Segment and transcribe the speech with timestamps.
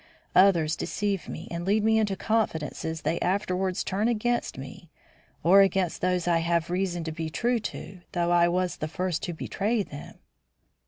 [0.35, 4.89] Others deceive me, and lead me into confidences they afterwards turn against me
[5.43, 9.21] or against those I have reason to be true to, though I was the first
[9.21, 10.15] to betray them."